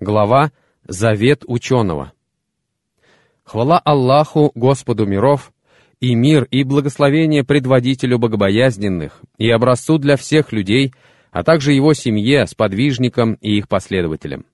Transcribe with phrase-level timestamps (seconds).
[0.00, 0.50] Глава
[0.88, 2.12] «Завет ученого».
[3.44, 5.52] Хвала Аллаху, Господу миров,
[6.00, 10.94] и мир, и благословение предводителю богобоязненных, и образцу для всех людей,
[11.30, 14.46] а также его семье, сподвижникам и их последователям.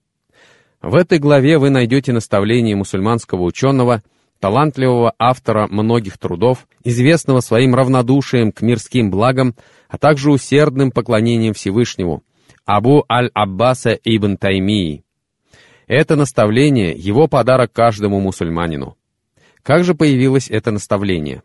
[0.83, 4.03] В этой главе вы найдете наставление мусульманского ученого,
[4.41, 9.55] талантливого автора многих трудов, известного своим равнодушием к мирским благам,
[9.89, 12.25] а также усердным поклонением Всевышнему,
[12.65, 15.06] Абу Аль-Аббаса ибн Таймии,
[15.87, 18.97] это наставление— его подарок каждому мусульманину.
[19.63, 21.43] Как же появилось это наставление?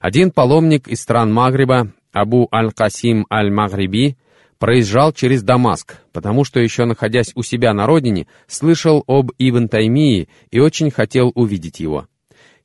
[0.00, 4.16] Один паломник из стран Магриба, Абу Аль-Касим Аль-Магриби,
[4.58, 10.28] проезжал через Дамаск, потому что еще находясь у себя на родине, слышал об Ибн Таймии
[10.50, 12.06] и очень хотел увидеть его.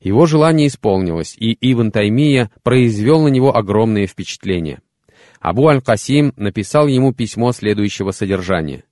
[0.00, 4.80] Его желание исполнилось, и Ибн Таймия произвел на него огромное впечатление.
[5.40, 8.84] Абу Аль-Касим написал ему письмо следующего содержания—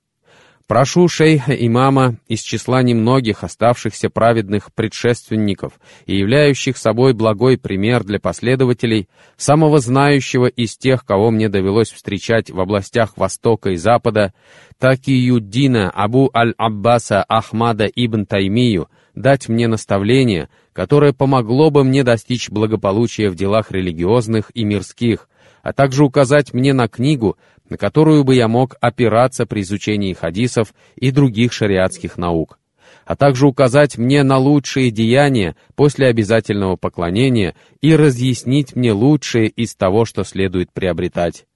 [0.71, 5.73] Прошу шейха имама из числа немногих оставшихся праведных предшественников
[6.07, 12.53] и являющих собой благой пример для последователей, самого знающего из тех, кого мне довелось встречать
[12.53, 14.33] в областях Востока и Запада,
[14.79, 23.29] Такиюддина Абу Аль-Аббаса Ахмада ибн Таймию, дать мне наставление, которое помогло бы мне достичь благополучия
[23.29, 25.29] в делах религиозных и мирских,
[25.63, 27.37] а также указать мне на книгу,
[27.71, 32.59] на которую бы я мог опираться при изучении хадисов и других шариатских наук,
[33.07, 39.75] а также указать мне на лучшие деяния после обязательного поклонения и разъяснить мне лучшее из
[39.75, 41.47] того, что следует приобретать.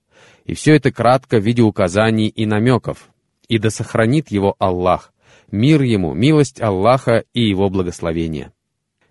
[0.47, 3.09] И все это кратко в виде указаний и намеков.
[3.49, 5.13] И да сохранит его Аллах,
[5.51, 8.53] мир ему, милость Аллаха и его благословение.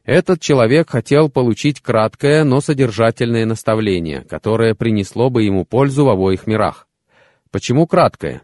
[0.04, 6.46] Этот человек хотел получить краткое, но содержательное наставление, которое принесло бы ему пользу в обоих
[6.46, 6.88] мирах.
[7.54, 8.42] Почему краткое?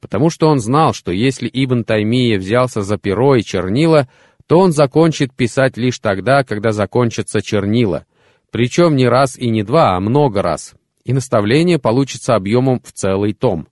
[0.00, 4.08] Потому что он знал, что если Ибн Таймия взялся за перо и чернила,
[4.46, 8.06] то он закончит писать лишь тогда, когда закончатся чернила,
[8.50, 13.34] причем не раз и не два, а много раз, и наставление получится объемом в целый
[13.34, 13.68] том.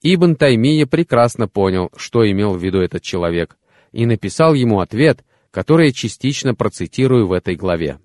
[0.00, 3.58] Ибн Таймия прекрасно понял, что имел в виду этот человек,
[3.92, 7.98] и написал ему ответ, который я частично процитирую в этой главе.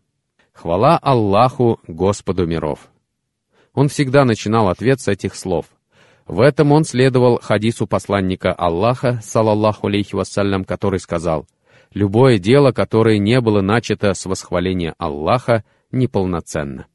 [0.51, 2.89] «Хвала Аллаху, Господу миров».
[3.73, 5.67] Он всегда начинал ответ с этих слов—
[6.29, 11.47] в этом он следовал хадису посланника Аллаха, салаллаху алейхи вассалям, который сказал,
[11.91, 16.85] «Любое дело, которое не было начато с восхваления Аллаха, неполноценно».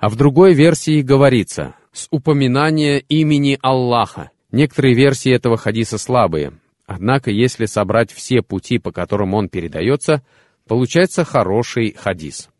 [0.00, 4.32] А в другой версии говорится «с упоминания имени Аллаха».
[4.52, 6.52] Некоторые версии этого хадиса слабые,
[6.86, 10.22] однако если собрать все пути, по которым он передается,
[10.66, 12.50] получается хороший хадис.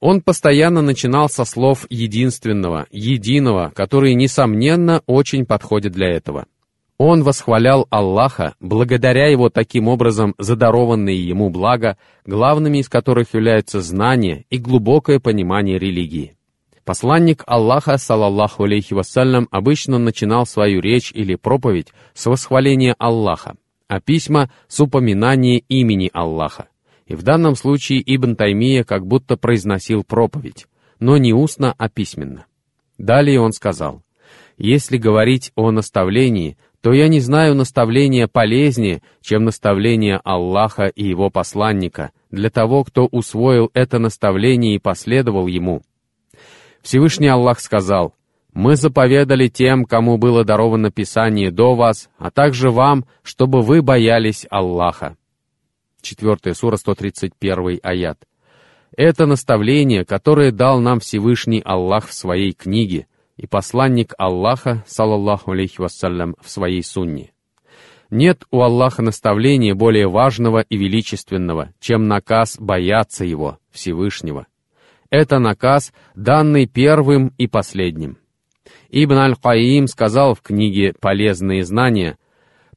[0.00, 6.46] Он постоянно начинал со слов единственного, единого, которые, несомненно, очень подходят для этого.
[6.98, 14.44] Он восхвалял Аллаха, благодаря его таким образом задарованные ему блага, главными из которых являются знание
[14.50, 16.34] и глубокое понимание религии.
[16.84, 23.56] Посланник Аллаха, салаллаху алейхи вассалям, обычно начинал свою речь или проповедь с восхваления Аллаха,
[23.88, 26.68] а письма с упоминания имени Аллаха.
[27.08, 30.66] И в данном случае Ибн Таймия как будто произносил проповедь,
[31.00, 32.44] но не устно, а письменно.
[32.98, 34.02] Далее он сказал,
[34.58, 41.30] «Если говорить о наставлении, то я не знаю наставления полезнее, чем наставление Аллаха и его
[41.30, 45.82] посланника, для того, кто усвоил это наставление и последовал ему.
[46.82, 48.14] Всевышний Аллах сказал,
[48.52, 54.46] «Мы заповедали тем, кому было даровано Писание до вас, а также вам, чтобы вы боялись
[54.50, 55.16] Аллаха».
[56.02, 58.18] 4 сура, 131 аят.
[58.96, 65.80] Это наставление, которое дал нам Всевышний Аллах в своей книге и посланник Аллаха, салаллаху алейхи
[65.80, 67.32] вассалям, в своей сунне.
[68.10, 74.46] Нет у Аллаха наставления более важного и величественного, чем наказ бояться Его, Всевышнего.
[75.10, 78.18] Это наказ, данный первым и последним.
[78.90, 82.18] Ибн Аль-Каим сказал в книге «Полезные знания»,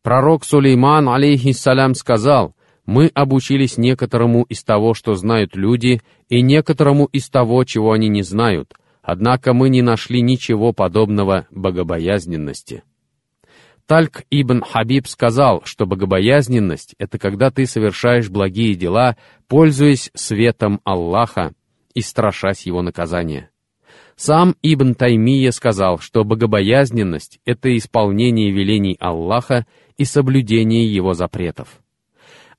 [0.02, 2.54] пророк Сулейман, алейхиссалям, сказал—
[2.92, 8.22] мы обучились некоторому из того, что знают люди, и некоторому из того, чего они не
[8.22, 12.84] знают, однако мы не нашли ничего подобного богобоязненности.
[13.86, 19.16] Тальк ибн Хабиб сказал, что богобоязненность— это когда ты совершаешь благие дела,
[19.48, 21.54] пользуясь светом Аллаха
[21.94, 23.52] и страшась его наказания.
[24.18, 29.66] Сам Ибн Таймия сказал, что богобоязненность— это исполнение велений Аллаха
[29.98, 31.82] и соблюдение его запретов.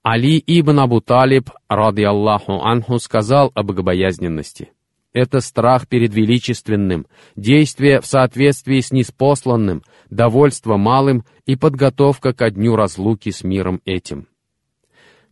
[0.03, 4.71] Али ибн Абу Талиб, ради Аллаху анху, сказал об богобоязненности.—
[5.13, 7.07] это страх перед величественным,
[7.37, 14.27] действие в соответствии с неспосланным, довольство малым и подготовка ко дню разлуки с миром этим.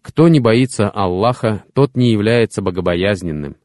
[0.03, 3.57] Кто не боится Аллаха, тот не является богобоязненным.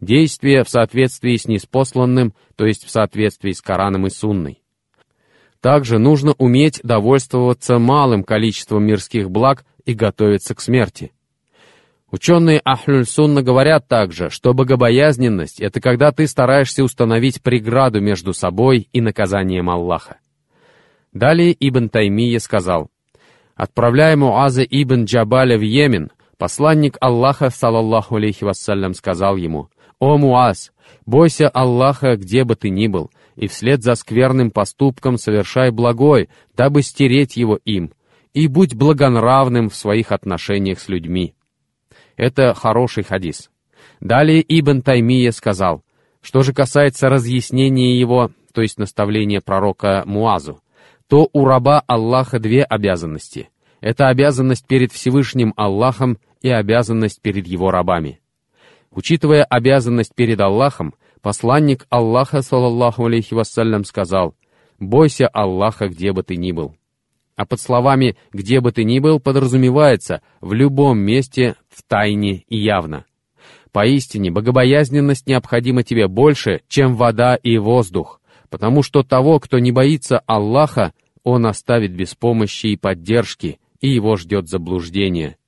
[0.00, 4.62] Действие в соответствии с неспосланным, то есть в соответствии с Кораном и Сунной.
[5.60, 11.12] Также нужно уметь довольствоваться малым количеством мирских благ и готовиться к смерти.
[12.10, 19.00] Ученые Ахлюль-Сунна говорят также, что богобоязненность— это когда ты стараешься установить преграду между собой и
[19.00, 20.18] наказанием Аллаха.
[21.12, 22.90] Далее Ибн Таймия сказал,
[23.54, 29.68] «Отправляя Муаза ибн Джабаля в Йемен, посланник Аллаха, салаллаху алейхи вассалям, сказал ему,
[30.00, 30.72] «О Муаз,
[31.06, 36.82] бойся Аллаха, где бы ты ни был, и вслед за скверным поступком совершай благой, дабы
[36.82, 37.92] стереть его им,
[38.34, 41.34] и будь благонравным в своих отношениях с людьми.
[42.16, 43.50] Это хороший хадис.
[44.00, 45.82] Далее Ибн Таймия сказал,
[46.20, 50.60] что же касается разъяснения его, то есть наставления пророка Муазу,
[51.08, 53.48] то у раба Аллаха две обязанности.
[53.80, 58.20] Это обязанность перед Всевышним Аллахом и обязанность перед его рабами.
[58.90, 64.34] Учитывая обязанность перед Аллахом, Посланник Аллаха, саллаллаху алейхи вассалям, сказал,
[64.78, 66.74] «Бойся Аллаха, где бы ты ни был».
[67.40, 72.58] А под словами «где бы ты ни был» подразумевается «в любом месте, в тайне и
[72.58, 73.06] явно».
[73.72, 78.20] Поистине, богобоязненность необходима тебе больше, чем вода и воздух,
[78.50, 80.92] потому что того, кто не боится Аллаха,
[81.24, 85.38] он оставит без помощи и поддержки, и его ждет заблуждение.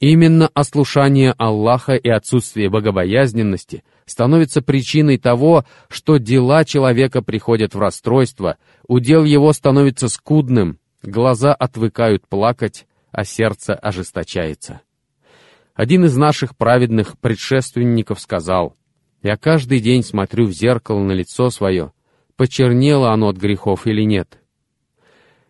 [0.00, 8.56] Именно ослушание Аллаха и отсутствие богобоязненности становится причиной того, что дела человека приходят в расстройство,
[8.88, 14.80] удел его становится скудным, глаза отвыкают плакать, а сердце ожесточается.
[15.74, 18.76] Один из наших праведных предшественников сказал,
[19.22, 21.92] «Я каждый день смотрю в зеркало на лицо свое,
[22.36, 24.38] почернело оно от грехов или нет».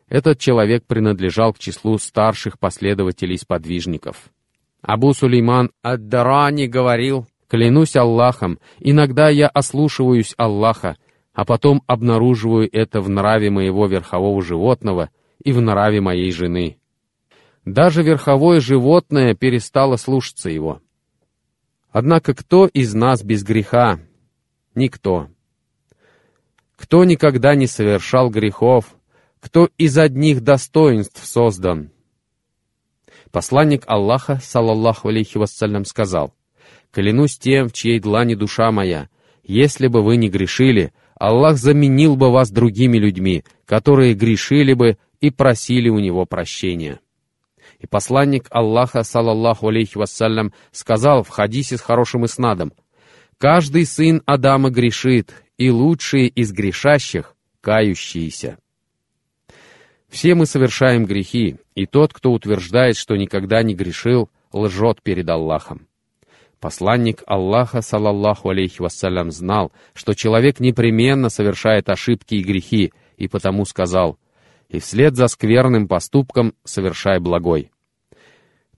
[0.08, 4.31] Этот человек принадлежал к числу старших последователей-сподвижников.
[4.82, 10.97] Абу Сулейман Ад-Дарани говорил, «Клянусь Аллахом, иногда я ослушиваюсь Аллаха,
[11.32, 15.11] а потом обнаруживаю это в нраве моего верхового животного
[15.42, 16.78] и в нраве моей жены.
[17.64, 20.81] Даже верховое животное перестало слушаться его.
[21.90, 24.00] Однако кто из нас без греха?
[24.75, 25.28] Никто.
[26.76, 28.96] Кто никогда не совершал грехов?
[29.40, 31.90] Кто из одних достоинств создан?
[33.32, 36.34] Посланник Аллаха, салаллаху алейхи вассалям, сказал,
[36.90, 39.08] «Клянусь тем, в чьей длани душа моя,
[39.44, 45.31] если бы вы не грешили, Аллах заменил бы вас другими людьми, которые грешили бы и
[45.31, 47.00] просили у Него прощения».
[47.78, 52.72] И посланник Аллаха, салаллаху алейхи вассалям, сказал в хадисе с хорошим иснадом,
[53.38, 58.58] «Каждый сын Адама грешит, и лучшие из грешащих— кающиеся».
[60.11, 65.87] Все мы совершаем грехи, и тот, кто утверждает, что никогда не грешил, лжет перед Аллахом.
[66.58, 73.64] Посланник Аллаха, салаллаху алейхи вассалям, знал, что человек непременно совершает ошибки и грехи, и потому
[73.64, 74.19] сказал,
[74.70, 77.70] «И вслед за скверным поступком совершай благой».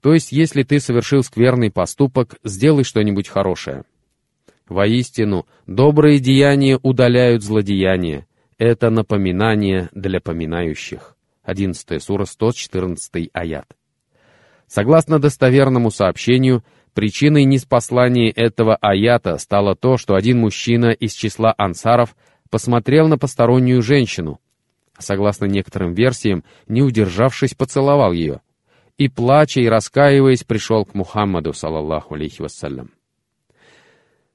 [0.03, 3.85] То есть, если ты совершил скверный поступок, сделай что-нибудь хорошее.
[4.67, 8.27] Воистину, добрые деяния удаляют злодеяния.
[8.57, 11.15] Это напоминание для поминающих.
[11.43, 13.65] 11 сура, 114 аят.
[14.67, 22.15] Согласно достоверному сообщению, причиной неспослания этого аята стало то, что один мужчина из числа ансаров
[22.49, 24.41] посмотрел на постороннюю женщину,
[24.97, 28.41] согласно некоторым версиям, не удержавшись, поцеловал ее,
[28.97, 32.91] и, плача и раскаиваясь, пришел к Мухаммаду, салаллаху алейхи вассалям.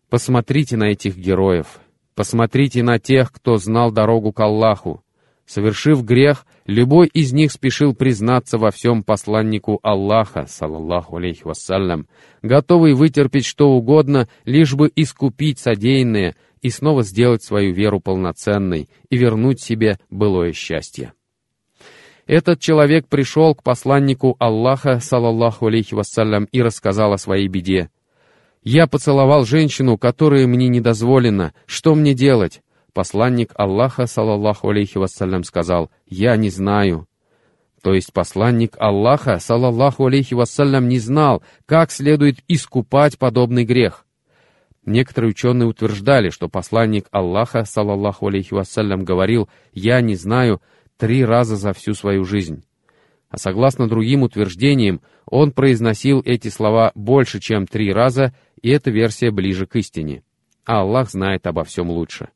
[0.09, 1.81] Посмотрите на этих героев,
[2.15, 5.05] посмотрите на тех, кто знал дорогу к Аллаху,
[5.49, 12.07] Совершив грех, любой из них спешил признаться во всем посланнику Аллаха, саллаллаху алейхи вассалям,
[12.43, 19.17] готовый вытерпеть что угодно, лишь бы искупить содеянное и снова сделать свою веру полноценной и
[19.17, 21.15] вернуть себе былое счастье.
[22.27, 27.89] Этот человек пришел к посланнику Аллаха, саллаллаху алейхи вассалям, и рассказал о своей беде.
[28.63, 31.55] «Я поцеловал женщину, которая мне не дозволена.
[31.65, 32.61] Что мне делать?»
[32.95, 37.07] Посланник Аллаха, салаллаху алейхи вассалям, сказал, «Я не знаю».
[37.83, 44.05] То есть посланник Аллаха, салаллаху алейхи вассалям, не знал, как следует искупать подобный грех.
[44.85, 50.61] Некоторые ученые утверждали, что посланник Аллаха, салаллаху алейхи вассалям, говорил «я не знаю»
[50.97, 52.65] три раза за всю свою жизнь.
[53.31, 59.31] А согласно другим утверждениям, он произносил эти слова больше, чем три раза, и эта версия
[59.31, 60.23] ближе к истине.
[60.65, 62.31] а Аллах знает обо всем лучше.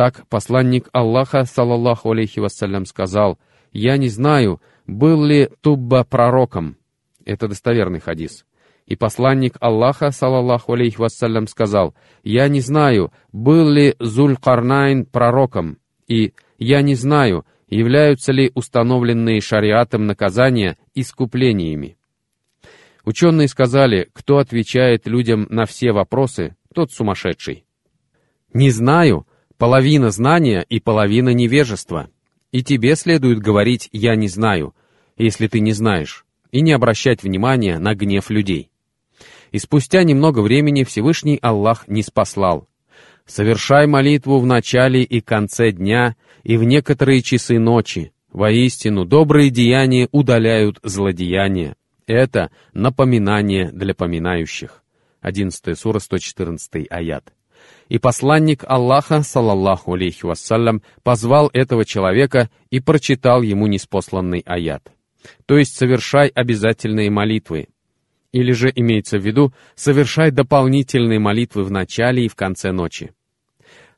[0.00, 3.38] Так посланник Аллаха, саллаллаху алейхи вассалям, сказал,
[3.70, 6.78] «Я не знаю, был ли Тубба пророком».
[7.26, 8.46] Это достоверный хадис.
[8.86, 15.76] И посланник Аллаха, саллаллаху алейхи вассалям, сказал, «Я не знаю, был ли Зуль-Карнайн пророком».
[16.08, 21.98] И «Я не знаю, являются ли установленные шариатом наказания искуплениями».
[23.04, 27.66] Ученые сказали, кто отвечает людям на все вопросы, тот сумасшедший.
[28.54, 29.26] «Не знаю»—
[29.60, 32.08] половина знания и половина невежества.
[32.50, 34.74] И тебе следует говорить «я не знаю»,
[35.18, 38.70] если ты не знаешь, и не обращать внимания на гнев людей.
[39.52, 42.68] И спустя немного времени Всевышний Аллах не спаслал.
[43.26, 48.12] «Совершай молитву в начале и конце дня и в некоторые часы ночи.
[48.32, 51.76] Воистину, добрые деяния удаляют злодеяния.
[52.06, 54.82] Это напоминание для поминающих».
[55.20, 57.34] 11 сура, 114 аят.
[57.90, 64.92] И посланник Аллаха, салаллаху алейхи вассалям, позвал этого человека и прочитал ему неспосланный аят.
[65.44, 67.66] То есть совершай обязательные молитвы.
[68.30, 73.12] Или же имеется в виду, совершай дополнительные молитвы в начале и в конце ночи.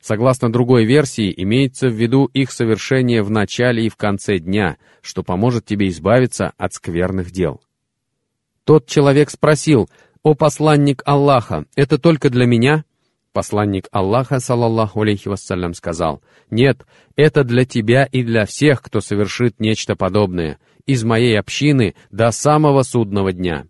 [0.01, 5.23] Согласно другой версии, имеется в виду их совершение в начале и в конце дня, что
[5.23, 7.61] поможет тебе избавиться от скверных дел.
[8.65, 9.91] Тот человек спросил,
[10.23, 12.87] «О посланник Аллаха, это только для меня?»
[13.33, 16.87] Посланник Аллаха, салаллаху алейхи вассалям, сказал, «Нет,
[17.17, 22.83] это для тебя и для всех, кто совершит нечто подобное, из моей общины до самого
[22.83, 23.67] судного дня».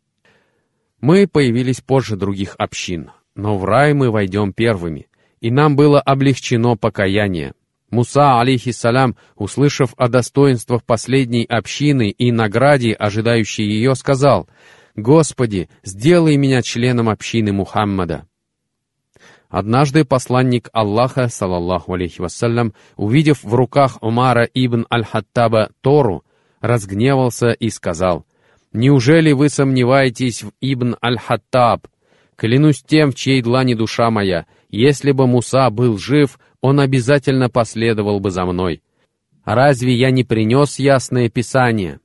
[1.01, 5.09] Мы появились позже других общин, но в рай мы войдем первыми,
[5.41, 7.55] и нам было облегчено покаяние.
[7.91, 14.49] Муса, алейхиссалям, услышав о достоинствах последней общины и награде, ожидающей ее, сказал—
[14.97, 18.27] «Господи, сделай меня членом общины Мухаммада».
[19.53, 26.25] Однажды посланник Аллаха, салаллаху алейхи вассалям, увидев в руках Умара ибн Аль-Хаттаба Тору,
[26.63, 28.25] разгневался и сказал,
[28.73, 31.87] «Неужели вы сомневаетесь в ибн Аль-Хаттаб?
[32.35, 38.21] Клянусь тем, в чьей длани душа моя, если бы Муса был жив, он обязательно последовал
[38.21, 38.83] бы за мной.
[39.45, 42.01] Разве я не принес ясное писание?»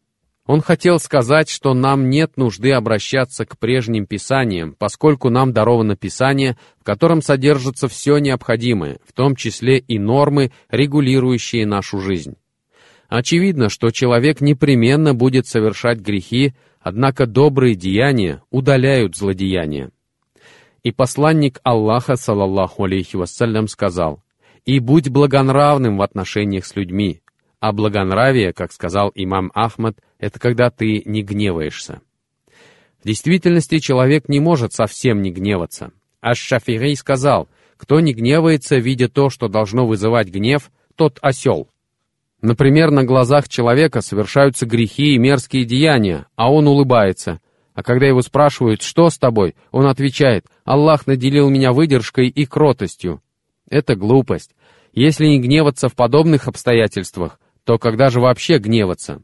[0.47, 6.57] Он хотел сказать, что нам нет нужды обращаться к прежним писаниям, поскольку нам даровано писание,
[6.79, 12.37] в котором содержится все необходимое, в том числе и нормы, регулирующие нашу жизнь.
[13.09, 19.91] Очевидно, что человек непременно будет совершать грехи, однако добрые деяния удаляют злодеяния.
[20.81, 24.23] И посланник Аллаха, салаллаху алейхи вассалям, сказал,
[24.63, 27.21] «И будь благонравным в отношениях с людьми,
[27.59, 32.01] а благонравие, как сказал имам Ахмад, это когда ты не гневаешься.
[33.01, 35.91] В действительности человек не может совсем не гневаться.
[36.21, 37.47] Аш-Шафирей сказал,
[37.77, 41.69] кто не гневается, видя то, что должно вызывать гнев, тот осел.
[42.41, 47.39] Например, на глазах человека совершаются грехи и мерзкие деяния, а он улыбается.
[47.73, 53.21] А когда его спрашивают, что с тобой, он отвечает, «Аллах наделил меня выдержкой и кротостью».
[53.69, 54.55] Это глупость.
[54.93, 59.21] Если не гневаться в подобных обстоятельствах, то когда же вообще гневаться?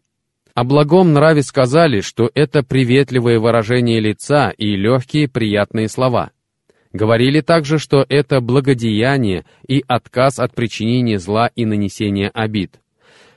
[0.53, 6.31] О благом нраве сказали, что это приветливое выражение лица и легкие приятные слова.
[6.91, 12.81] Говорили также, что это благодеяние и отказ от причинения зла и нанесения обид.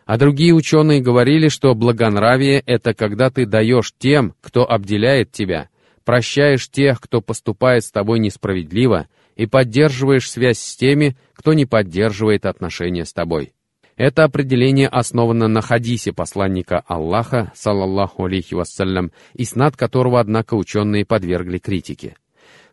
[0.07, 5.69] А другие ученые говорили, что благонравие— это когда ты даешь тем, кто обделяет тебя,
[6.05, 12.45] прощаешь тех, кто поступает с тобой несправедливо, и поддерживаешь связь с теми, кто не поддерживает
[12.45, 13.53] отношения с тобой.
[13.97, 21.07] Это определение основано на хадисе посланника Аллаха, саллаллаху алейхи вассалям, и снад которого, однако, ученые
[21.07, 22.17] подвергли критике.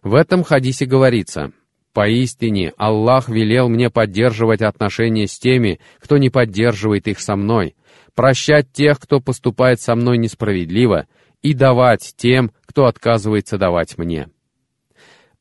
[0.02, 1.54] В этом хадисе говорится,
[1.94, 7.76] «Поистине, Аллах велел мне поддерживать отношения с теми, кто не поддерживает их со мной,
[8.16, 11.08] прощать тех, кто поступает со мной несправедливо,
[11.42, 14.28] и давать тем, кто отказывается давать мне».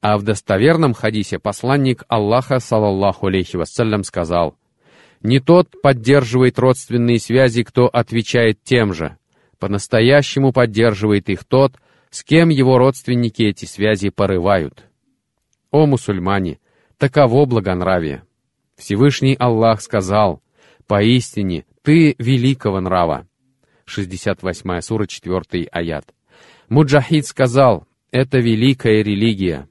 [0.00, 4.56] А в достоверном хадисе посланник Аллаха, саллаллаху алейхи вассалям, сказал,
[5.22, 9.16] не тот поддерживает родственные связи, кто отвечает тем же.
[9.58, 11.74] По-настоящему поддерживает их тот,
[12.10, 14.84] с кем его родственники эти связи порывают.
[15.70, 16.58] О мусульмане,
[16.98, 18.24] таково благонравие.
[18.76, 20.42] Всевышний Аллах сказал,
[20.86, 23.26] «Поистине, ты великого нрава».
[23.84, 26.12] 68 сура, 4 аят.
[26.68, 29.68] Муджахид сказал, «Это великая религия».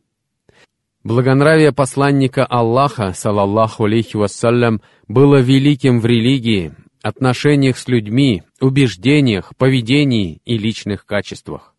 [1.03, 10.41] Благонравие посланника Аллаха, салаллаху алейхи вассалям, было великим в религии, отношениях с людьми, убеждениях, поведении
[10.45, 11.73] и личных качествах.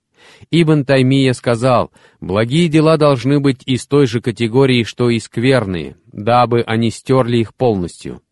[0.50, 6.62] Ибн Таймия сказал, «Благие дела должны быть из той же категории, что и скверные, дабы
[6.62, 8.22] они стерли их полностью».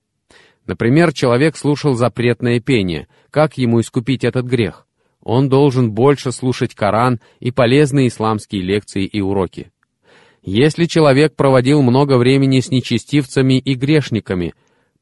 [0.67, 3.07] Например, человек слушал запретное пение.
[3.31, 4.87] Как ему искупить этот грех?
[5.23, 9.71] Он должен больше слушать Коран и полезные исламские лекции и уроки.
[10.43, 14.55] Если человек проводил много времени с нечестивцами и грешниками,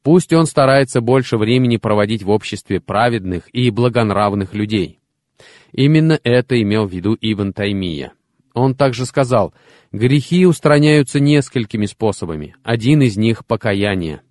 [0.03, 4.99] пусть он старается больше времени проводить в обществе праведных и благонравных людей.
[5.71, 8.13] Именно это имел в виду Ибн Таймия.
[8.53, 9.53] Он также сказал,
[9.91, 14.21] грехи устраняются несколькими способами, один из них— покаяние.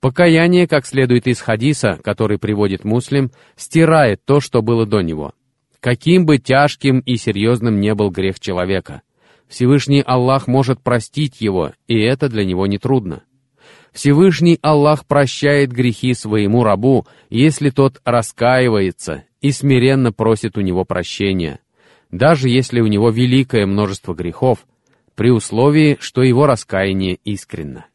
[0.00, 5.34] Покаяние, как следует из хадиса, который приводит муслим, стирает то, что было до него.
[5.80, 9.02] Каким бы тяжким и серьезным не был грех человека,
[9.48, 13.22] Всевышний Аллах может простить его, и это для него нетрудно.
[13.92, 21.60] Всевышний Аллах прощает грехи своему рабу, если тот раскаивается и смиренно просит у него прощения,
[22.10, 24.66] даже если у него великое множество грехов,
[25.14, 27.86] при условии, что его раскаяние искренно.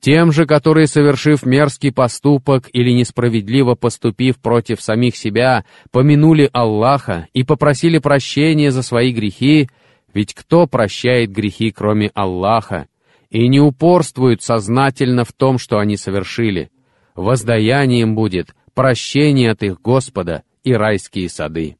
[0.00, 7.42] Тем же, которые, совершив мерзкий поступок или несправедливо поступив против самих себя, помянули Аллаха и
[7.42, 9.68] попросили прощения за свои грехи,
[10.12, 12.88] ведь кто прощает грехи, кроме Аллаха,
[13.30, 16.70] и не упорствует сознательно в том, что они совершили?
[17.14, 21.76] Воздаянием будет прощение от их Господа и райские сады.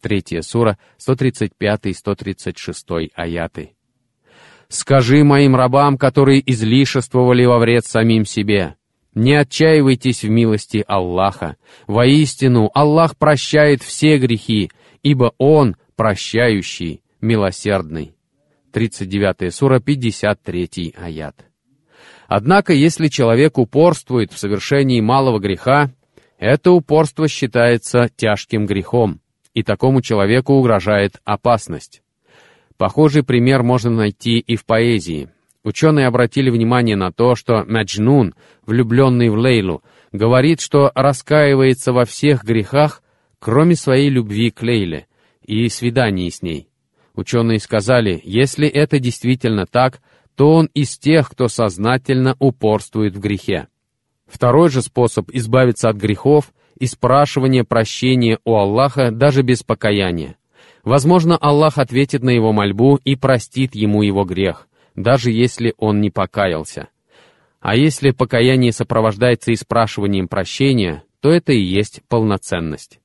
[0.00, 3.70] Третья сура, 135-136 аяты.
[4.68, 8.76] «Скажи моим рабам, которые излишествовали во вред самим себе,
[9.14, 11.56] не отчаивайтесь в милости Аллаха.
[11.86, 14.70] Воистину, Аллах прощает все грехи,
[15.02, 18.14] ибо Он прощающий, милосердный.
[18.72, 21.46] 39 сура, 53 аят.
[22.28, 25.90] Однако, если человек упорствует в совершении малого греха,
[26.38, 29.20] это упорство считается тяжким грехом,
[29.54, 32.02] и такому человеку угрожает опасность.
[32.76, 35.28] Похожий пример можно найти и в поэзии.
[35.62, 38.34] Ученые обратили внимание на то, что Маджнун,
[38.66, 43.02] влюбленный в Лейлу, говорит, что раскаивается во всех грехах,
[43.38, 45.06] кроме своей любви к Лейле
[45.42, 46.68] и свидании с ней.
[47.14, 50.00] Ученые сказали, если это действительно так,
[50.34, 53.68] то он из тех, кто сознательно упорствует в грехе.
[54.26, 60.36] Второй же способ избавиться от грехов— и спрашивание прощения у Аллаха даже без покаяния.
[60.82, 66.10] Возможно, Аллах ответит на его мольбу и простит ему его грех, даже если он не
[66.10, 66.88] покаялся.
[67.60, 73.00] А если покаяние сопровождается и спрашиванием прощения, то это и есть полноценность.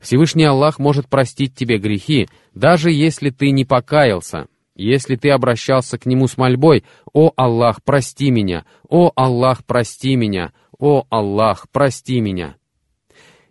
[0.00, 6.06] Всевышний Аллах может простить тебе грехи, даже если ты не покаялся, если ты обращался к
[6.06, 8.64] Нему с мольбой «О Аллах, прости меня!
[8.88, 10.52] О Аллах, прости меня!
[10.78, 12.56] О Аллах, прости меня!»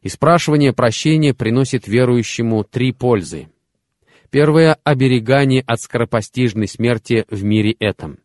[0.03, 3.49] И спрашивание прощения приносит верующему три пользы.
[4.29, 8.19] Первое— оберегание от скоропостижной смерти в мире этом.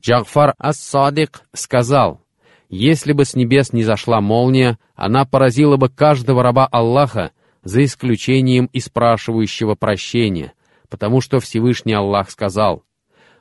[0.00, 2.22] Джафар ас-Садик сказал,
[2.70, 8.68] «Если бы с небес не зашла молния, она поразила бы каждого раба Аллаха, за исключением
[8.72, 10.52] и спрашивающего прощения,
[10.88, 12.84] потому что Всевышний Аллах сказал,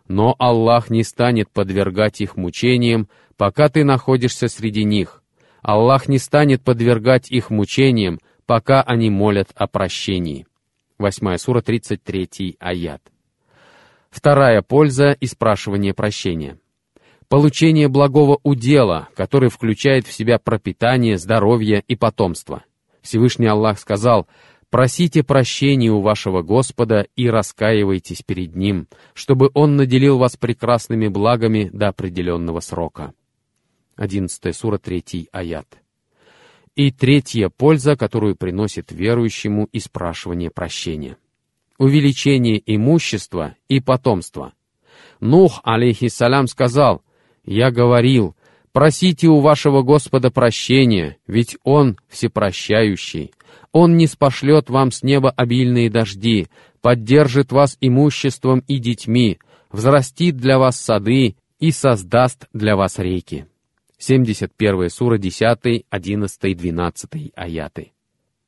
[0.07, 5.21] «Но Аллах не станет подвергать их мучениям, пока ты находишься среди них.
[5.61, 10.45] Аллах не станет подвергать их мучениям, пока они молят о прощении».
[10.97, 13.01] 8 сура, 33 аят.
[14.09, 16.57] Вторая польза и спрашивание прощения.
[17.29, 22.63] Получение благого удела, который включает в себя пропитание, здоровье и потомство.
[23.07, 24.27] Всевышний Аллах сказал,
[24.69, 31.69] «Просите прощения у вашего Господа и раскаивайтесь перед Ним, чтобы Он наделил вас прекрасными благами
[31.71, 33.13] до определенного срока».
[33.95, 35.79] 11 сура, 3 аят.
[36.75, 41.15] И третья польза, которую приносит верующему и спрашивание прощения.
[41.77, 44.53] Увеличение имущества и потомства.
[45.21, 47.03] Нух, алейхиссалям, сказал,
[47.45, 48.35] «Я говорил,
[48.77, 53.31] Просите у вашего Господа прощения, ведь Он всепрощающий.
[53.71, 56.47] Он не спошлет вам с неба обильные дожди,
[56.81, 59.39] поддержит вас имуществом и детьми,
[59.71, 63.47] взрастит для вас сады и создаст для вас реки.
[63.97, 67.93] 71 сура 10, 11, 12 аяты.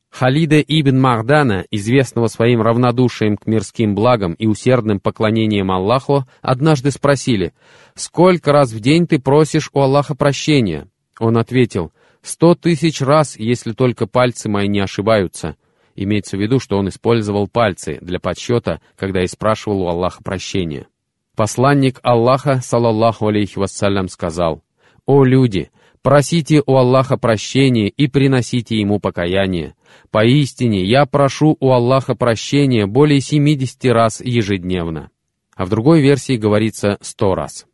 [0.09, 7.53] Халида ибн Мардана, известного своим равнодушием к мирским благам и усердным поклонением Аллаху, однажды спросили,
[7.95, 10.87] «Сколько раз в день ты просишь у Аллаха прощения?»
[11.19, 11.91] Он ответил,
[12.21, 15.55] «Сто тысяч раз, если только пальцы мои не ошибаются».
[15.95, 20.87] Имеется в виду, что он использовал пальцы для подсчета, когда и спрашивал у Аллаха прощения.
[21.35, 24.63] Посланник Аллаха, салаллаху алейхи вассалям, сказал,
[25.05, 29.75] «О люди, Просите у Аллаха прощения и приносите Ему покаяние.
[30.11, 35.09] Поистине, я прошу у Аллаха прощения более 70 раз ежедневно.
[35.55, 37.65] А в другой версии говорится 100 раз.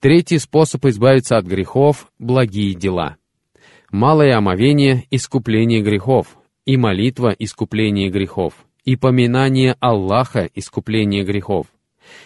[0.00, 3.16] Третий способ избавиться от грехов— благие дела.
[3.92, 11.68] Малое омовение— искупление грехов, и молитва— искупление грехов, и поминание Аллаха— искупление грехов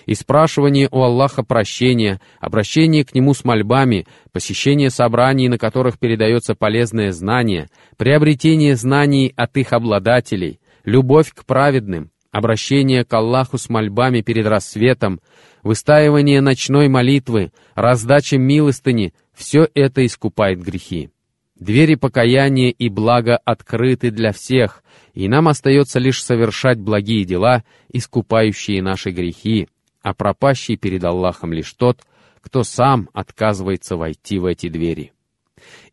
[0.07, 6.55] и спрашивание у Аллаха прощения, обращение к Нему с мольбами, посещение собраний, на которых передается
[6.55, 14.23] полезное знание, приобретение знаний от их обладателей, любовь к праведным, обращение к Аллаху с мольбами
[14.23, 15.21] перед рассветом,
[15.63, 21.11] выстаивание ночной молитвы, раздача милостыни— все это искупает грехи.
[21.55, 24.83] Двери покаяния и блага открыты для всех,
[25.15, 29.69] и нам остается лишь совершать благие дела, искупающие наши грехи,
[30.03, 32.01] а пропащий перед Аллахом лишь тот,
[32.41, 35.13] кто сам отказывается войти в эти двери.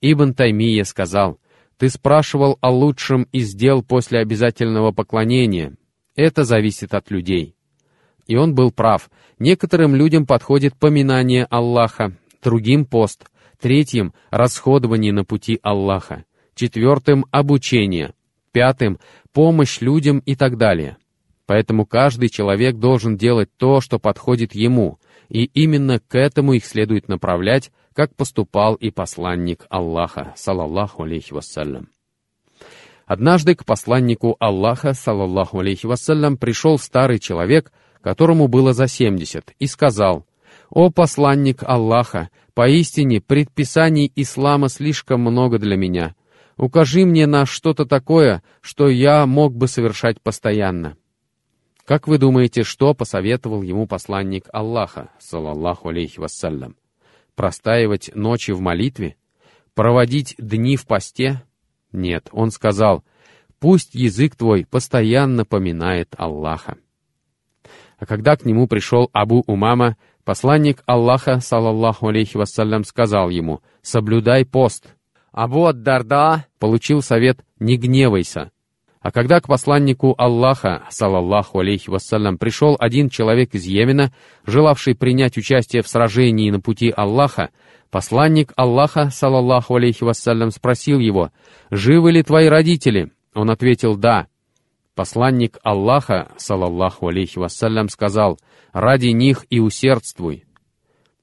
[0.02, 1.40] Ибн Таймия сказал,
[1.78, 5.76] «Ты спрашивал о лучшем из дел после обязательного поклонения.
[6.16, 7.56] Это зависит от людей».
[8.28, 9.10] И он был прав.
[9.40, 13.26] Некоторым людям подходит поминание Аллаха, другим— пост,
[13.60, 18.14] третьим— расходование на пути Аллаха, четвертым— обучение,
[18.52, 19.00] пятым—
[19.34, 20.98] помощь людям и так далее.
[21.50, 27.08] Поэтому каждый человек должен делать то, что подходит ему, и именно к этому их следует
[27.08, 31.90] направлять, как поступал и посланник Аллаха, салаллаху алейхи вассалям.
[33.08, 37.72] Однажды к посланнику Аллаха, салаллаху алейхи вассалям, пришел старый человек,
[38.04, 40.28] которому было за семьдесят, и сказал,
[40.70, 46.14] «О посланник Аллаха, поистине предписаний ислама слишком много для меня.
[46.58, 50.96] Укажи мне на что-то такое, что я мог бы совершать постоянно».
[51.90, 56.76] Как вы думаете, что посоветовал ему посланник Аллаха, салаллаху алейхи вассалям?
[57.34, 59.16] Простаивать ночи в молитве?
[59.74, 61.42] Проводить дни в посте?
[61.92, 63.04] Нет, он сказал,
[63.60, 66.78] пусть язык твой постоянно поминает Аллаха.
[67.98, 74.46] А когда к нему пришел Абу Умама, посланник Аллаха, салаллаху алейхи вассалям, сказал ему, соблюдай
[74.46, 74.94] пост.
[75.32, 78.52] Абу Ад-Дарда получил совет «не гневайся»,
[79.02, 84.12] а когда к посланнику Аллаха, салаллаху алейхи вассалям, пришел один человек из Йемена,
[84.46, 87.50] желавший принять участие в сражении на пути Аллаха,
[87.92, 91.32] посланник Аллаха, салаллаху алейхи вассалям, спросил его,
[91.72, 94.28] «Живы ли твои родители?» Он ответил, «Да».
[94.96, 98.38] Посланник Аллаха, салаллаху алейхи вассалям, сказал,
[98.74, 100.44] «Ради них и усердствуй».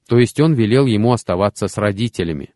[0.09, 2.49] То есть он велел ему оставаться с родителями.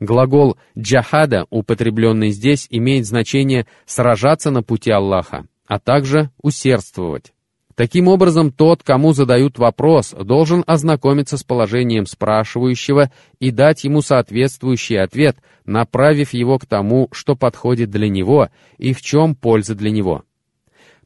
[0.00, 7.32] Глагол «джахада», употребленный здесь, имеет значение «сражаться на пути Аллаха», а также «усердствовать».
[7.74, 15.00] Таким образом, тот, кому задают вопрос, должен ознакомиться с положением спрашивающего и дать ему соответствующий
[15.00, 20.24] ответ, направив его к тому, что подходит для него и в чем польза для него.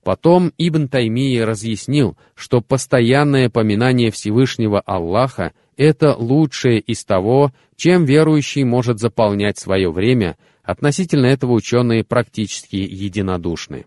[0.03, 7.53] Потом Ибн Таймия разъяснил, что постоянное поминание Всевышнего Аллаха— это лучшее из того,
[7.83, 13.87] чем верующий может заполнять свое время, относительно этого ученые практически единодушны.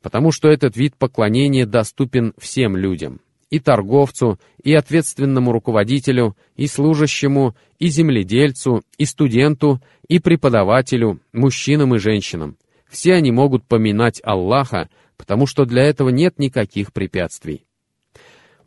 [0.00, 7.54] Потому что этот вид поклонения доступен всем людям, и торговцу, и ответственному руководителю, и служащему,
[7.78, 12.56] и земледельцу, и студенту, и преподавателю, мужчинам и женщинам.
[12.88, 17.66] Все они могут поминать Аллаха, потому что для этого нет никаких препятствий.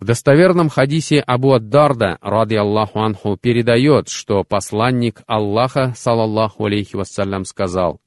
[0.03, 8.01] Достоверном хадисе Абу Аддарда, ради Аллаху анху, передает, что посланник Аллаха, салаллаху алейхи вассалям, сказал,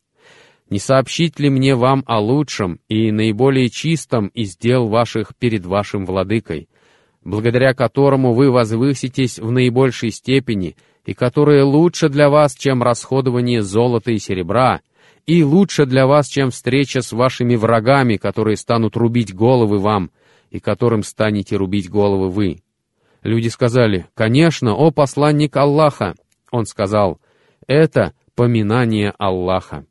[0.68, 6.04] «Не сообщить ли мне вам о лучшем и наиболее чистом из дел ваших перед вашим
[6.04, 6.68] владыкой,
[7.24, 14.10] благодаря которому вы возвыситесь в наибольшей степени и которое лучше для вас, чем расходование золота
[14.10, 14.80] и серебра,
[15.26, 20.10] и лучше для вас, чем встреча с вашими врагами, которые станут рубить головы вам,
[20.50, 22.62] и которым станете рубить головы вы.
[23.22, 26.14] Люди сказали, «Конечно, о посланник Аллаха!»
[26.50, 27.20] Он сказал,
[27.66, 29.84] «Это поминание Аллаха».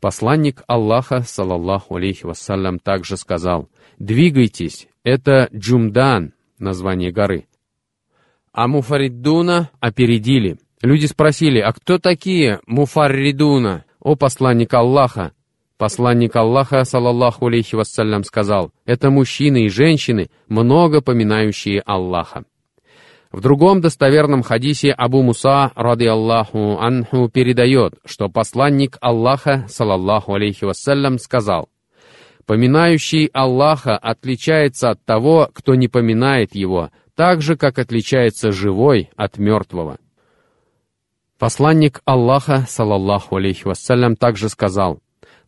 [0.00, 7.46] Посланник Аллаха, салаллаху алейхи вассалям, также сказал, «Двигайтесь, это Джумдан, название горы».
[8.52, 10.58] А Муфариддуна опередили.
[10.82, 13.84] Люди спросили, а кто такие Муфарридуна?
[14.00, 15.32] «О посланник Аллаха!»
[15.78, 22.44] Посланник Аллаха, салаллаху алейхи вассалям, сказал, «Это мужчины и женщины, много поминающие Аллаха».
[23.30, 30.64] В другом достоверном хадисе Абу Муса, ради Аллаху анху, передает, что посланник Аллаха, салаллаху алейхи
[30.64, 31.68] вассалям, сказал,
[32.44, 39.38] «Поминающий Аллаха отличается от того, кто не поминает его, так же, как отличается живой от
[39.38, 39.98] мертвого».
[41.38, 44.98] Посланник Аллаха, салаллаху алейхи вассалям, также сказал,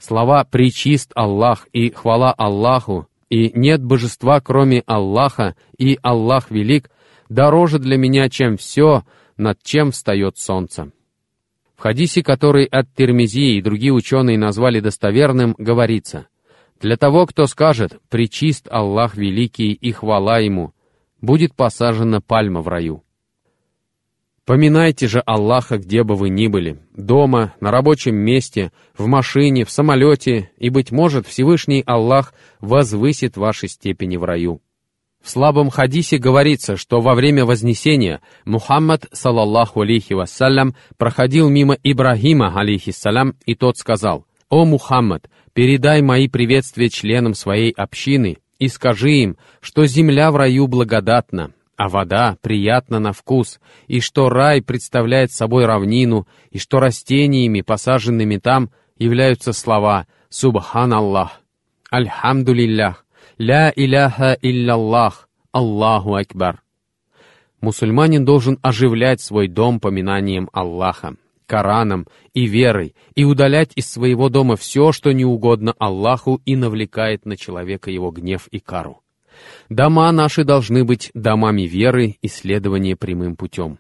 [0.01, 6.91] слова «причист Аллах» и «хвала Аллаху» и «нет божества, кроме Аллаха» и «Аллах велик»
[7.29, 9.05] дороже для меня, чем все,
[9.37, 10.91] над чем встает солнце.
[11.77, 16.27] В хадисе, который от Термизи и другие ученые назвали достоверным, говорится,
[16.81, 20.75] «Для того, кто скажет, причист Аллах великий и хвала ему,
[21.21, 23.03] будет посажена пальма в раю».
[24.51, 29.71] Поминайте же Аллаха, где бы вы ни были, дома, на рабочем месте, в машине, в
[29.71, 34.61] самолете, и, быть может, Всевышний Аллах возвысит ваши степени в раю.
[35.23, 42.53] В слабом хадисе говорится, что во время Вознесения Мухаммад, салаллаху алейхи вассалям, проходил мимо Ибрагима,
[42.53, 49.37] алейхиссалям, и тот сказал, «О Мухаммад, передай мои приветствия членам своей общины и скажи им,
[49.61, 55.65] что земля в раю благодатна, а вода приятна на вкус, и что рай представляет собой
[55.65, 61.41] равнину, и что растениями, посаженными там, являются слова «Субхан Аллах»,
[61.91, 63.07] «Альхамдулиллях»,
[63.39, 66.61] «Ля иляха илляллах, Аллаху Акбар».
[67.63, 71.15] Мусульманин должен оживлять свой дом поминанием Аллаха,
[71.47, 77.25] Кораном и верой, и удалять из своего дома все, что не угодно Аллаху и навлекает
[77.25, 79.01] на человека его гнев и кару.
[79.69, 83.79] Дома наши должны быть домами веры и следования прямым путем.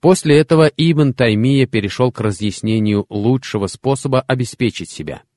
[0.00, 5.22] После этого Ибн Таймия перешел к разъяснению лучшего способа обеспечить себя—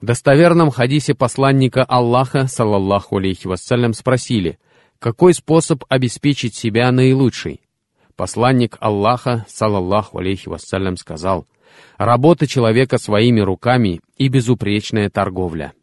[0.00, 4.58] в достоверном хадисе посланника Аллаха, саллаллаху алейхи вассалям, спросили,
[4.98, 7.60] какой способ обеспечить себя наилучший?
[8.16, 11.46] Посланник Аллаха, саллаллаху алейхи вассалям, сказал,
[11.98, 15.74] работа человека своими руками и безупречная торговля.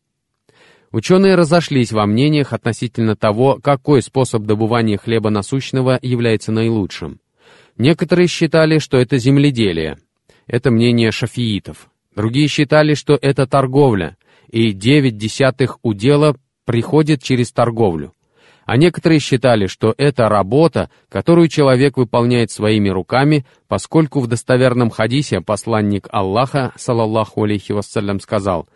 [0.97, 7.19] Ученые разошлись во мнениях относительно того, какой способ добывания хлеба насущного является наилучшим.
[7.77, 9.99] Некоторые считали, что это земледелие.
[10.47, 11.91] Это мнение шафиитов.
[12.15, 14.17] Другие считали, что это торговля,
[14.49, 18.13] и девять десятых удела приходит через торговлю.
[18.65, 25.41] А некоторые считали, что это работа, которую человек выполняет своими руками, поскольку в достоверном хадисе
[25.41, 28.67] посланник Аллаха, салаллаху алейхи вассалям, сказал,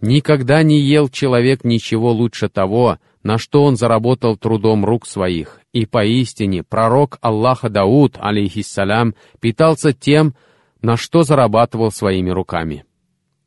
[0.00, 5.86] «Никогда не ел человек ничего лучше того, на что он заработал трудом рук своих, и
[5.86, 10.34] поистине пророк Аллаха Дауд, алейхиссалям, питался тем,
[10.82, 12.84] на что зарабатывал своими руками.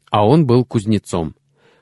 [0.09, 1.35] А он был кузнецом.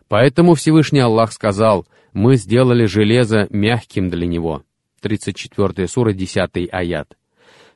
[0.07, 4.63] Поэтому Всевышний Аллах сказал, «Мы сделали железо мягким для него».
[5.01, 7.15] 34 сура, 10 аят.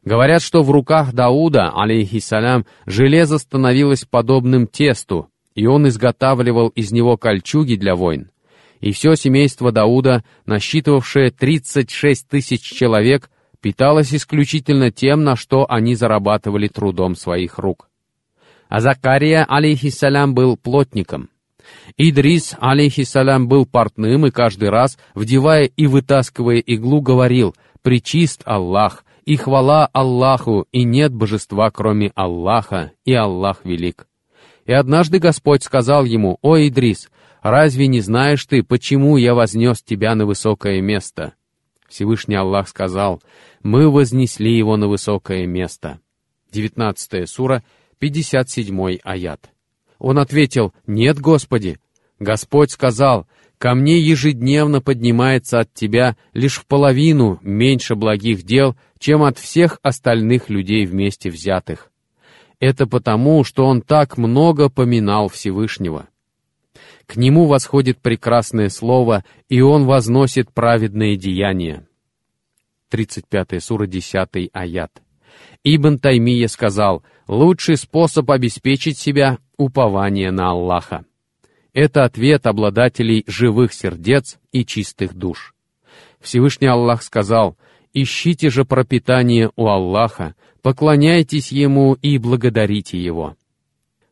[0.04, 7.17] Говорят, что в руках Дауда, алейхиссалям, железо становилось подобным тесту, и он изготавливал из него
[7.17, 8.31] кольчуги для войн.
[8.79, 13.29] И все семейство Дауда, насчитывавшее 36 тысяч человек,
[13.62, 17.89] питалась исключительно тем, на что они зарабатывали трудом своих рук.
[18.69, 21.29] А Закария, алейхиссалям, был плотником.
[21.97, 29.35] Идрис, алейхиссалям, был портным и каждый раз, вдевая и вытаскивая иглу, говорил «Причист Аллах, и
[29.35, 34.07] хвала Аллаху, и нет божества, кроме Аллаха, и Аллах велик».
[34.69, 37.10] И однажды Господь сказал ему, «О, Идрис,
[37.41, 41.34] разве не знаешь ты, почему я вознес тебя на высокое место?»
[41.88, 43.19] Всевышний Аллах сказал,
[43.63, 45.99] «Мы вознесли его на высокое место».
[46.51, 47.63] 19 сура,
[47.97, 49.49] 57 аят.
[49.97, 51.79] Он ответил, «Нет, Господи».
[52.19, 53.25] Господь сказал,
[53.58, 59.79] «Ко мне ежедневно поднимается от тебя лишь в половину меньше благих дел, чем от всех
[59.82, 61.89] остальных людей вместе взятых».
[62.60, 66.08] Это потому, что он так много поминал Всевышнего.
[67.06, 71.88] К нему восходит прекрасное слово, и он возносит праведные деяния.
[72.89, 75.02] 35 сура, 10 аят.
[75.63, 81.06] Ибн Таймия сказал, лучший способ обеспечить себя— упование на Аллаха.
[81.74, 85.54] Это ответ обладателей живых сердец и чистых душ.
[86.19, 87.58] Всевышний Аллах сказал,
[87.93, 93.36] «Ищите же пропитание у Аллаха, поклоняйтесь Ему и благодарите Его».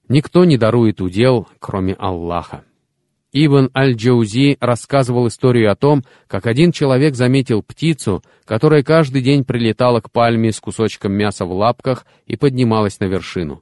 [0.10, 2.64] Никто не дарует удел, кроме Аллаха.
[3.34, 10.00] Ибн Аль-Джаузи рассказывал историю о том, как один человек заметил птицу, которая каждый день прилетала
[10.00, 13.62] к пальме с кусочком мяса в лапках и поднималась на вершину.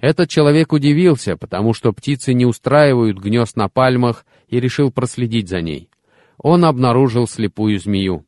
[0.00, 5.62] Этот человек удивился, потому что птицы не устраивают гнезд на пальмах, и решил проследить за
[5.62, 5.88] ней.
[6.38, 8.24] Он обнаружил слепую змею.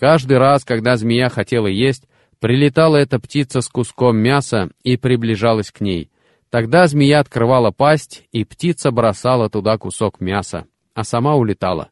[0.00, 2.08] Каждый раз, когда змея хотела есть,
[2.40, 6.10] прилетала эта птица с куском мяса и приближалась к ней—
[6.50, 11.90] Тогда змея открывала пасть, и птица бросала туда кусок мяса, а сама улетала.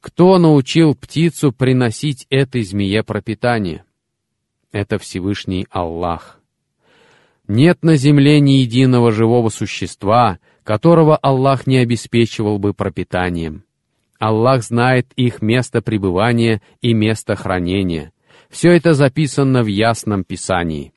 [0.00, 3.84] Кто научил птицу приносить этой змее пропитание?
[4.72, 6.40] Это Всевышний Аллах.
[7.46, 13.64] Нет на земле ни единого живого существа, которого Аллах не обеспечивал бы пропитанием.
[14.18, 18.12] Аллах знает их место пребывания и место хранения.
[18.50, 20.92] Все это записано в Ясном Писании.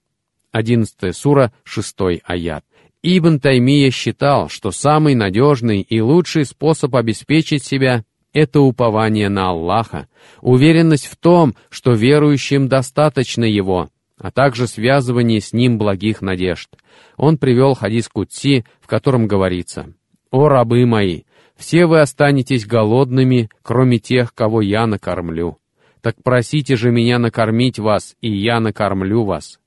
[0.51, 2.63] 11 сура, 6 аят.
[3.03, 8.03] Ибн Таймия считал, что самый надежный и лучший способ обеспечить себя—
[8.33, 10.07] это упование на Аллаха,
[10.41, 13.89] уверенность в том, что верующим достаточно Его—
[14.21, 16.69] а также связывание с ним благих надежд.
[17.17, 19.93] Он привел хадис Кутси, в котором говорится,
[20.29, 21.23] «О рабы мои,
[21.61, 25.59] все вы останетесь голодными, кроме тех, кого я накормлю.
[26.01, 29.59] Так просите же меня накормить вас, и я накормлю вас.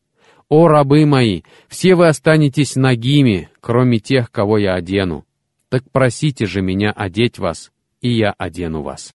[0.49, 5.25] О рабы мои, все вы останетесь нагими, кроме тех, кого я одену.
[5.69, 9.15] Так просите же меня одеть вас, и я одену вас».